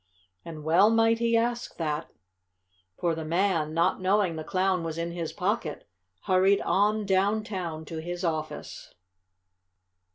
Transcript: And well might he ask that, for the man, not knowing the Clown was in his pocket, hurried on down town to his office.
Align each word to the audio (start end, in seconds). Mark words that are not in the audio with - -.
And 0.43 0.63
well 0.63 0.89
might 0.89 1.19
he 1.19 1.37
ask 1.37 1.77
that, 1.77 2.09
for 2.97 3.13
the 3.13 3.23
man, 3.23 3.71
not 3.71 4.01
knowing 4.01 4.35
the 4.35 4.43
Clown 4.43 4.83
was 4.83 4.97
in 4.97 5.11
his 5.11 5.31
pocket, 5.31 5.87
hurried 6.23 6.59
on 6.61 7.05
down 7.05 7.43
town 7.43 7.85
to 7.85 7.97
his 7.97 8.23
office. 8.23 8.95